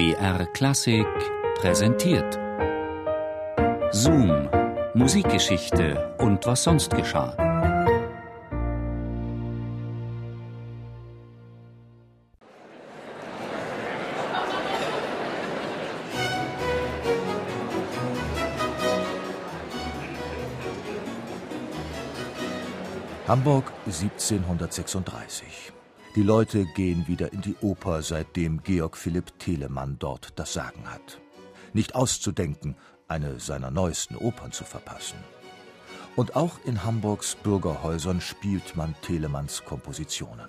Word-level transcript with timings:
BR 0.00 0.46
Klassik 0.54 1.06
präsentiert. 1.56 2.38
Zoom, 3.90 4.48
Musikgeschichte 4.94 6.14
und 6.16 6.46
was 6.46 6.62
sonst 6.62 6.96
geschah. 6.96 7.36
Hamburg 23.28 23.70
1736. 23.84 25.74
Die 26.16 26.24
Leute 26.24 26.66
gehen 26.66 27.06
wieder 27.06 27.32
in 27.32 27.40
die 27.40 27.54
Oper, 27.60 28.02
seitdem 28.02 28.64
Georg 28.64 28.96
Philipp 28.96 29.38
Telemann 29.38 29.96
dort 30.00 30.32
das 30.40 30.52
Sagen 30.52 30.90
hat. 30.90 31.20
Nicht 31.72 31.94
auszudenken, 31.94 32.74
eine 33.06 33.38
seiner 33.38 33.70
neuesten 33.70 34.16
Opern 34.16 34.50
zu 34.50 34.64
verpassen. 34.64 35.18
Und 36.16 36.34
auch 36.34 36.58
in 36.64 36.82
Hamburgs 36.82 37.36
Bürgerhäusern 37.36 38.20
spielt 38.20 38.74
man 38.74 38.96
Telemanns 39.02 39.64
Kompositionen. 39.64 40.48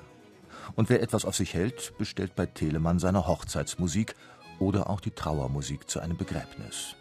Und 0.74 0.90
wer 0.90 1.04
etwas 1.04 1.26
auf 1.26 1.36
sich 1.36 1.54
hält, 1.54 1.96
bestellt 2.00 2.36
bei 2.36 2.48
Telemann 2.48 2.98
seine 2.98 3.28
Hochzeitsmusik 3.28 4.16
oder 4.58 4.90
auch 4.90 5.00
die 5.00 5.12
Trauermusik 5.12 5.88
zu 5.88 6.00
einem 6.00 6.18
Begräbnis. 6.18 6.96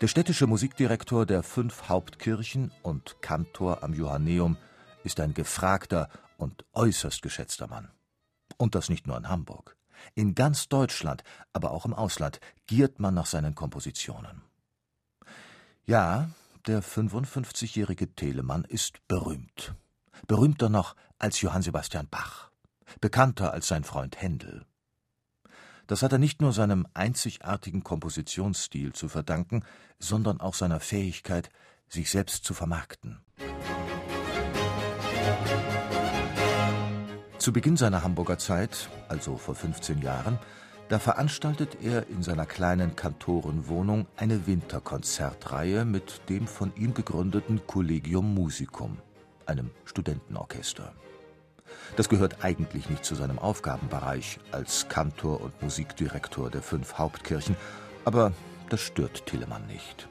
Der 0.00 0.06
städtische 0.06 0.46
Musikdirektor 0.46 1.26
der 1.26 1.42
fünf 1.42 1.88
Hauptkirchen 1.88 2.70
und 2.82 3.20
Kantor 3.20 3.82
am 3.82 3.94
Johanneum 3.94 4.56
ist 5.02 5.18
ein 5.18 5.34
gefragter 5.34 6.08
und 6.38 6.64
äußerst 6.72 7.20
geschätzter 7.20 7.66
Mann. 7.66 7.90
Und 8.56 8.74
das 8.74 8.88
nicht 8.88 9.06
nur 9.06 9.18
in 9.18 9.28
Hamburg. 9.28 9.76
In 10.14 10.34
ganz 10.34 10.68
Deutschland, 10.68 11.22
aber 11.52 11.72
auch 11.72 11.84
im 11.84 11.92
Ausland 11.92 12.40
giert 12.66 13.00
man 13.00 13.14
nach 13.14 13.26
seinen 13.26 13.54
Kompositionen. 13.54 14.42
Ja, 15.84 16.30
der 16.66 16.82
55-jährige 16.82 18.14
Telemann 18.14 18.64
ist 18.64 19.06
berühmt. 19.08 19.74
Berühmter 20.26 20.68
noch 20.68 20.96
als 21.18 21.40
Johann 21.40 21.62
Sebastian 21.62 22.08
Bach, 22.08 22.50
bekannter 23.00 23.52
als 23.52 23.68
sein 23.68 23.84
Freund 23.84 24.20
Händel. 24.20 24.64
Das 25.86 26.02
hat 26.02 26.12
er 26.12 26.18
nicht 26.18 26.42
nur 26.42 26.52
seinem 26.52 26.86
einzigartigen 26.92 27.82
Kompositionsstil 27.82 28.92
zu 28.92 29.08
verdanken, 29.08 29.64
sondern 29.98 30.40
auch 30.40 30.54
seiner 30.54 30.80
Fähigkeit, 30.80 31.50
sich 31.88 32.10
selbst 32.10 32.44
zu 32.44 32.52
vermarkten. 32.52 33.24
Zu 37.38 37.52
Beginn 37.52 37.76
seiner 37.76 38.02
Hamburger 38.02 38.36
Zeit, 38.36 38.88
also 39.08 39.36
vor 39.36 39.54
15 39.54 40.02
Jahren, 40.02 40.40
da 40.88 40.98
veranstaltet 40.98 41.78
er 41.80 42.08
in 42.08 42.24
seiner 42.24 42.46
kleinen 42.46 42.96
Kantorenwohnung 42.96 44.06
eine 44.16 44.48
Winterkonzertreihe 44.48 45.84
mit 45.84 46.28
dem 46.28 46.48
von 46.48 46.72
ihm 46.74 46.94
gegründeten 46.94 47.64
Collegium 47.64 48.34
Musicum, 48.34 48.98
einem 49.46 49.70
Studentenorchester. 49.84 50.92
Das 51.96 52.08
gehört 52.08 52.42
eigentlich 52.44 52.90
nicht 52.90 53.04
zu 53.04 53.14
seinem 53.14 53.38
Aufgabenbereich 53.38 54.40
als 54.50 54.88
Kantor 54.88 55.40
und 55.40 55.62
Musikdirektor 55.62 56.50
der 56.50 56.62
fünf 56.62 56.98
Hauptkirchen, 56.98 57.56
aber 58.04 58.32
das 58.68 58.80
stört 58.80 59.26
Telemann 59.26 59.66
nicht. 59.68 60.08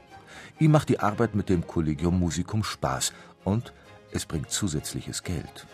Ihm 0.59 0.71
macht 0.71 0.87
die 0.87 1.01
Arbeit 1.01 1.35
mit 1.35 1.49
dem 1.49 1.67
Collegium 1.67 2.19
Musicum 2.19 2.63
Spaß 2.63 3.11
und 3.43 3.73
es 4.11 4.25
bringt 4.25 4.49
zusätzliches 4.49 5.23
Geld. 5.23 5.67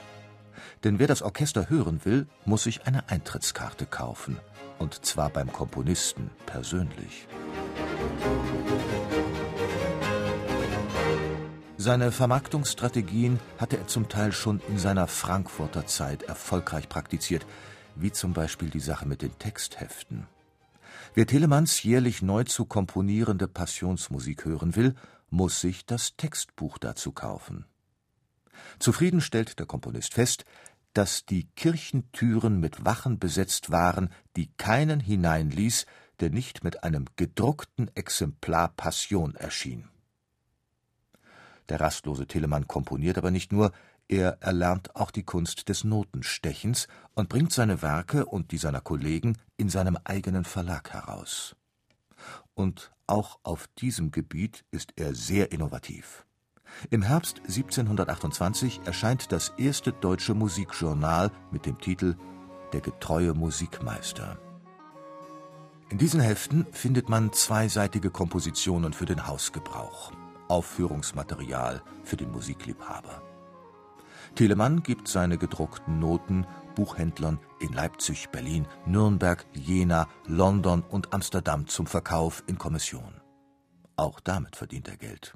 Denn 0.84 1.00
wer 1.00 1.08
das 1.08 1.22
Orchester 1.22 1.70
hören 1.70 2.02
will, 2.04 2.28
muss 2.46 2.64
sich 2.64 2.86
eine 2.88 3.10
Eintrittskarte 3.10 3.86
kaufen. 3.86 4.38
Und 4.80 5.06
zwar 5.06 5.30
beim 5.30 5.52
Komponisten 5.52 6.30
persönlich. 6.46 7.28
Seine 11.78 12.14
Vermarktungsstrategien 12.14 13.40
hatte 13.58 13.78
er 13.78 13.88
zum 13.88 14.08
Teil 14.08 14.32
schon 14.32 14.62
in 14.70 14.80
seiner 14.80 15.08
Frankfurter 15.08 15.86
Zeit 15.86 16.24
erfolgreich 16.24 16.88
praktiziert, 16.88 17.46
wie 17.96 18.12
zum 18.12 18.34
Beispiel 18.34 18.70
die 18.70 18.80
Sache 18.80 19.06
mit 19.06 19.22
den 19.22 19.38
Textheften. 19.38 20.28
Wer 21.14 21.28
Telemanns 21.28 21.84
jährlich 21.84 22.22
neu 22.22 22.44
zu 22.46 22.66
komponierende 22.66 23.48
Passionsmusik 23.48 24.46
hören 24.46 24.76
will, 24.76 24.96
muss 25.30 25.62
sich 25.62 25.86
das 25.86 26.16
Textbuch 26.16 26.78
dazu 26.78 27.12
kaufen. 27.12 27.66
Zufrieden 28.80 29.22
stellt 29.22 29.60
der 29.60 29.66
Komponist 29.66 30.14
fest, 30.14 30.46
dass 30.94 31.26
die 31.26 31.48
Kirchentüren 31.56 32.60
mit 32.60 32.86
Wachen 32.86 33.20
besetzt 33.20 33.72
waren, 33.72 34.10
die 34.36 34.52
keinen 34.58 35.00
hineinließ, 35.00 35.86
der 36.20 36.30
nicht 36.30 36.64
mit 36.64 36.84
einem 36.84 37.06
gedruckten 37.16 37.90
Exemplar 37.96 38.70
Passion 38.70 39.36
erschien. 39.36 39.90
Der 41.70 41.80
rastlose 41.80 42.28
Telemann 42.28 42.68
komponiert 42.68 43.18
aber 43.18 43.32
nicht 43.32 43.52
nur, 43.52 43.72
er 44.08 44.38
erlernt 44.42 44.96
auch 44.96 45.12
die 45.12 45.24
Kunst 45.24 45.70
des 45.70 45.84
Notenstechens 45.84 46.88
und 47.16 47.30
bringt 47.30 47.54
seine 47.54 47.82
Werke 47.82 48.26
und 48.26 48.52
die 48.52 48.58
seiner 48.58 48.82
Kollegen 48.82 49.38
in 49.58 49.70
seinem 49.70 49.98
eigenen 50.04 50.44
Verlag 50.44 50.92
heraus. 50.92 51.56
Und 52.54 52.92
auch 53.08 53.40
auf 53.44 53.68
diesem 53.80 54.12
Gebiet 54.12 54.66
ist 54.72 54.94
er 54.98 55.16
sehr 55.16 55.52
innovativ. 55.52 56.26
Im 56.90 57.02
Herbst 57.02 57.42
1728 57.48 58.82
erscheint 58.86 59.32
das 59.32 59.54
erste 59.58 59.92
deutsche 59.92 60.34
Musikjournal 60.34 61.32
mit 61.52 61.66
dem 61.66 61.80
Titel 61.80 62.16
Der 62.72 62.82
getreue 62.82 63.34
Musikmeister. 63.34 64.38
In 65.90 65.98
diesen 65.98 66.20
Heften 66.20 66.66
findet 66.72 67.10
man 67.10 67.34
zweiseitige 67.34 68.10
Kompositionen 68.10 68.94
für 68.94 69.06
den 69.06 69.28
Hausgebrauch, 69.28 70.12
Aufführungsmaterial 70.48 71.82
für 72.04 72.18
den 72.18 72.32
Musikliebhaber. 72.32 73.22
Telemann 74.36 74.82
gibt 74.82 75.08
seine 75.08 75.38
gedruckten 75.38 76.00
Noten 76.00 76.48
Buchhändlern 76.74 77.40
in 77.60 77.72
Leipzig, 77.74 78.30
Berlin, 78.30 78.66
Nürnberg, 78.86 79.46
Jena, 79.54 80.08
London 80.26 80.84
und 80.90 81.14
Amsterdam 81.14 81.68
zum 81.68 81.86
Verkauf 81.86 82.44
in 82.48 82.58
Kommission. 82.58 83.22
Auch 83.96 84.20
damit 84.20 84.56
verdient 84.56 84.88
er 84.88 84.98
Geld. 84.98 85.36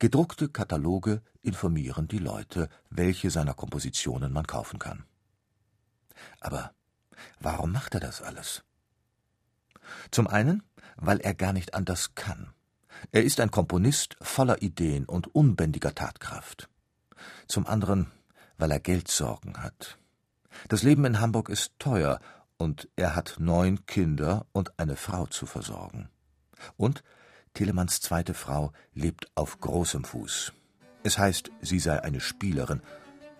Gedruckte 0.00 0.48
Kataloge 0.48 1.20
informieren 1.42 2.08
die 2.08 2.18
Leute, 2.18 2.70
welche 2.88 3.30
seiner 3.30 3.52
Kompositionen 3.52 4.32
man 4.32 4.46
kaufen 4.46 4.78
kann. 4.78 5.04
Aber 6.40 6.72
warum 7.38 7.72
macht 7.72 7.92
er 7.92 8.00
das 8.00 8.22
alles? 8.22 8.64
Zum 10.10 10.26
einen, 10.26 10.62
weil 10.96 11.20
er 11.20 11.34
gar 11.34 11.52
nicht 11.52 11.74
anders 11.74 12.14
kann. 12.14 12.54
Er 13.12 13.24
ist 13.24 13.40
ein 13.40 13.50
Komponist 13.50 14.16
voller 14.22 14.62
Ideen 14.62 15.04
und 15.04 15.34
unbändiger 15.34 15.94
Tatkraft. 15.94 16.70
Zum 17.46 17.66
anderen, 17.66 18.10
weil 18.56 18.70
er 18.70 18.80
Geldsorgen 18.80 19.62
hat. 19.62 19.98
Das 20.68 20.82
Leben 20.82 21.04
in 21.04 21.20
Hamburg 21.20 21.50
ist 21.50 21.72
teuer 21.78 22.20
und 22.56 22.88
er 22.96 23.14
hat 23.14 23.36
neun 23.38 23.84
Kinder 23.84 24.46
und 24.52 24.78
eine 24.78 24.96
Frau 24.96 25.26
zu 25.26 25.44
versorgen. 25.44 26.08
Und 26.78 27.04
Telemanns 27.54 28.00
zweite 28.00 28.34
Frau 28.34 28.72
lebt 28.94 29.30
auf 29.34 29.60
großem 29.60 30.04
Fuß. 30.04 30.52
Es 31.02 31.18
heißt, 31.18 31.50
sie 31.60 31.78
sei 31.78 32.02
eine 32.02 32.20
Spielerin 32.20 32.82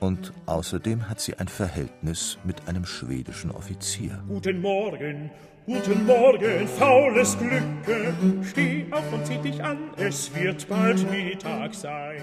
und 0.00 0.32
außerdem 0.46 1.08
hat 1.08 1.20
sie 1.20 1.36
ein 1.36 1.48
Verhältnis 1.48 2.38
mit 2.44 2.68
einem 2.68 2.86
schwedischen 2.86 3.50
Offizier. 3.50 4.22
Guten 4.26 4.60
Morgen, 4.60 5.30
guten 5.66 6.06
Morgen, 6.06 6.66
faules 6.66 7.36
Glücke. 7.38 8.14
Steh 8.42 8.86
auf 8.90 9.12
und 9.12 9.26
zieh 9.26 9.38
dich 9.38 9.62
an, 9.62 9.78
es 9.96 10.34
wird 10.34 10.68
bald 10.68 11.10
Mittag 11.10 11.74
sein. 11.74 12.22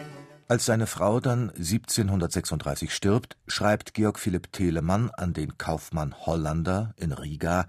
Als 0.49 0.65
seine 0.65 0.87
Frau 0.87 1.19
dann 1.19 1.49
1736 1.51 2.93
stirbt, 2.93 3.37
schreibt 3.47 3.93
Georg 3.93 4.17
Philipp 4.17 4.51
Telemann 4.53 5.11
an 5.11 5.33
den 5.33 5.57
Kaufmann 5.57 6.15
Hollander 6.25 6.93
in 6.95 7.11
Riga: 7.11 7.67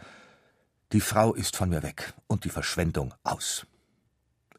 Die 0.92 1.00
Frau 1.00 1.34
ist 1.34 1.56
von 1.56 1.70
mir 1.70 1.82
weg 1.82 2.14
und 2.28 2.44
die 2.44 2.50
Verschwendung 2.50 3.14
aus. 3.24 3.66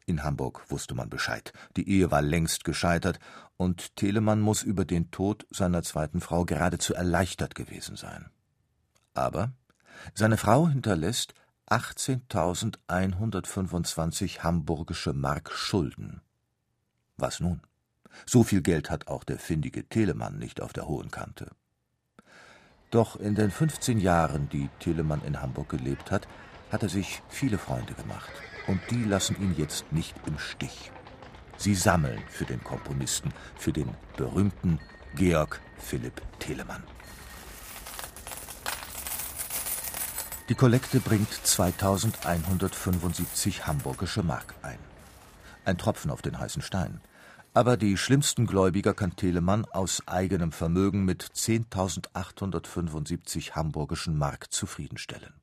In 0.06 0.24
Hamburg 0.24 0.70
wusste 0.70 0.94
man 0.94 1.08
Bescheid. 1.08 1.52
Die 1.76 1.88
Ehe 1.88 2.10
war 2.10 2.22
längst 2.22 2.64
gescheitert, 2.64 3.20
und 3.56 3.94
Telemann 3.96 4.40
muss 4.40 4.62
über 4.62 4.84
den 4.84 5.10
Tod 5.10 5.46
seiner 5.50 5.82
zweiten 5.82 6.20
Frau 6.20 6.44
geradezu 6.44 6.94
erleichtert 6.94 7.54
gewesen 7.54 7.96
sein. 7.96 8.30
Aber 9.14 9.52
seine 10.14 10.36
Frau 10.36 10.68
hinterlässt 10.68 11.34
18.125 11.68 14.40
hamburgische 14.40 15.12
Mark 15.12 15.52
Schulden. 15.52 16.20
Was 17.16 17.40
nun? 17.40 17.60
So 18.26 18.42
viel 18.42 18.62
Geld 18.62 18.90
hat 18.90 19.06
auch 19.08 19.24
der 19.24 19.38
findige 19.38 19.86
Telemann 19.88 20.38
nicht 20.38 20.62
auf 20.62 20.72
der 20.72 20.88
hohen 20.88 21.10
Kante. 21.10 21.50
Doch 22.90 23.16
in 23.16 23.34
den 23.34 23.50
15 23.50 24.00
Jahren, 24.00 24.48
die 24.48 24.70
Telemann 24.80 25.22
in 25.22 25.40
Hamburg 25.40 25.68
gelebt 25.68 26.10
hat, 26.10 26.26
hat 26.72 26.82
er 26.82 26.88
sich 26.88 27.22
viele 27.28 27.58
Freunde 27.58 27.94
gemacht 27.94 28.32
und 28.70 28.80
die 28.88 29.02
lassen 29.02 29.36
ihn 29.42 29.56
jetzt 29.58 29.92
nicht 29.92 30.14
im 30.26 30.38
Stich. 30.38 30.92
Sie 31.56 31.74
sammeln 31.74 32.22
für 32.28 32.44
den 32.44 32.62
Komponisten, 32.62 33.32
für 33.58 33.72
den 33.72 33.88
berühmten 34.16 34.78
Georg 35.16 35.60
Philipp 35.76 36.22
Telemann. 36.38 36.84
Die 40.48 40.54
Kollekte 40.54 41.00
bringt 41.00 41.32
2175 41.32 43.66
hamburgische 43.66 44.22
Mark 44.22 44.54
ein. 44.62 44.78
Ein 45.64 45.76
Tropfen 45.76 46.12
auf 46.12 46.22
den 46.22 46.38
heißen 46.38 46.62
Stein. 46.62 47.00
Aber 47.52 47.76
die 47.76 47.96
schlimmsten 47.96 48.46
Gläubiger 48.46 48.94
kann 48.94 49.16
Telemann 49.16 49.64
aus 49.64 50.06
eigenem 50.06 50.52
Vermögen 50.52 51.04
mit 51.04 51.24
10.875 51.24 53.56
hamburgischen 53.56 54.16
Mark 54.16 54.52
zufriedenstellen. 54.52 55.34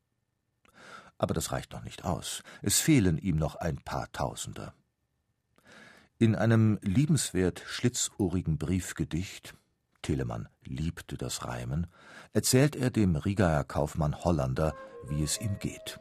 Aber 1.17 1.33
das 1.33 1.51
reicht 1.51 1.71
noch 1.71 1.83
nicht 1.83 2.05
aus. 2.05 2.43
Es 2.61 2.79
fehlen 2.79 3.17
ihm 3.17 3.37
noch 3.37 3.55
ein 3.55 3.77
paar 3.77 4.11
Tausender. 4.11 4.73
In 6.19 6.35
einem 6.35 6.79
liebenswert 6.81 7.63
schlitzohrigen 7.67 8.57
Briefgedicht 8.57 9.55
Telemann 10.01 10.47
liebte 10.63 11.17
das 11.17 11.45
Reimen, 11.45 11.87
erzählt 12.31 12.75
er 12.75 12.91
dem 12.91 13.15
Rigaer 13.15 13.63
Kaufmann 13.65 14.23
Hollander, 14.23 14.73
wie 15.09 15.21
es 15.21 15.41
ihm 15.41 15.59
geht. 15.59 15.99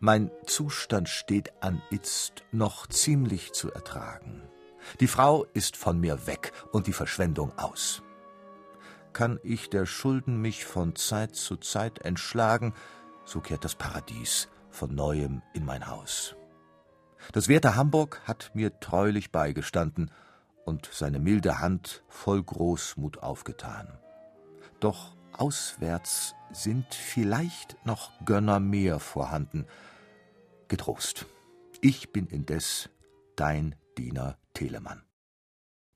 Mein 0.00 0.30
Zustand 0.46 1.08
steht 1.08 1.62
an 1.62 1.82
itzt 1.90 2.42
noch 2.52 2.86
ziemlich 2.86 3.52
zu 3.52 3.70
ertragen. 3.70 4.42
Die 5.00 5.06
Frau 5.06 5.44
ist 5.52 5.76
von 5.76 6.00
mir 6.00 6.26
weg 6.26 6.52
und 6.72 6.86
die 6.86 6.92
Verschwendung 6.92 7.52
aus. 7.58 8.02
Kann 9.12 9.38
ich 9.42 9.70
der 9.70 9.86
Schulden 9.86 10.40
mich 10.40 10.64
von 10.64 10.96
Zeit 10.96 11.36
zu 11.36 11.56
Zeit 11.56 12.00
entschlagen, 12.00 12.74
so 13.24 13.40
kehrt 13.40 13.64
das 13.64 13.74
Paradies 13.74 14.48
von 14.70 14.94
neuem 14.94 15.42
in 15.52 15.64
mein 15.64 15.86
Haus. 15.86 16.34
Das 17.32 17.48
werte 17.48 17.76
Hamburg 17.76 18.20
hat 18.24 18.50
mir 18.54 18.78
treulich 18.80 19.32
beigestanden 19.32 20.10
und 20.64 20.88
seine 20.92 21.18
milde 21.18 21.60
Hand 21.60 22.02
voll 22.08 22.42
Großmut 22.42 23.22
aufgetan. 23.22 23.98
Doch 24.80 25.16
auswärts 25.32 26.34
sind 26.52 26.94
vielleicht 26.94 27.76
noch 27.86 28.12
Gönner 28.24 28.60
mehr 28.60 29.00
vorhanden. 29.00 29.66
Getrost, 30.68 31.26
ich 31.80 32.12
bin 32.12 32.26
indes 32.26 32.90
dein 33.36 33.74
Diener 33.98 34.38
Telemann. 34.54 35.02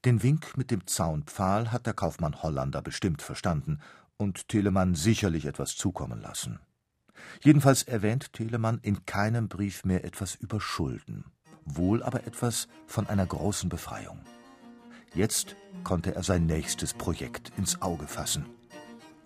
Den 0.04 0.22
Wink 0.22 0.56
mit 0.56 0.70
dem 0.70 0.86
Zaunpfahl 0.86 1.72
hat 1.72 1.86
der 1.86 1.94
Kaufmann 1.94 2.42
Hollander 2.42 2.82
bestimmt 2.82 3.22
verstanden 3.22 3.80
und 4.16 4.48
Telemann 4.48 4.94
sicherlich 4.94 5.46
etwas 5.46 5.76
zukommen 5.76 6.20
lassen. 6.20 6.60
Jedenfalls 7.42 7.82
erwähnt 7.82 8.32
Telemann 8.32 8.78
in 8.82 9.06
keinem 9.06 9.48
Brief 9.48 9.84
mehr 9.84 10.04
etwas 10.04 10.34
über 10.34 10.60
Schulden, 10.60 11.24
wohl 11.64 12.02
aber 12.02 12.26
etwas 12.26 12.68
von 12.86 13.08
einer 13.08 13.26
großen 13.26 13.68
Befreiung. 13.68 14.20
Jetzt 15.14 15.56
konnte 15.84 16.14
er 16.14 16.22
sein 16.22 16.46
nächstes 16.46 16.94
Projekt 16.94 17.52
ins 17.56 17.80
Auge 17.80 18.06
fassen. 18.06 18.46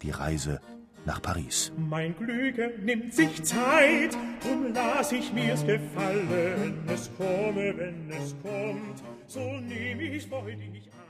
Die 0.03 0.11
Reise 0.11 0.61
nach 1.05 1.21
Paris. 1.21 1.73
Mein 1.77 2.15
Glücke 2.17 2.75
nimmt 2.81 3.13
sich 3.13 3.43
Zeit, 3.43 4.17
drum 4.43 4.73
lass 4.73 5.13
ich 5.13 5.33
mir's 5.33 5.65
gefallen. 5.67 6.85
Es 6.87 7.11
komme, 7.17 7.77
wenn 7.77 8.11
es 8.11 8.35
kommt, 8.43 9.03
so 9.27 9.41
nehm 9.41 10.01
ich's 10.01 10.27
freudig 10.27 10.89
an. 10.93 11.02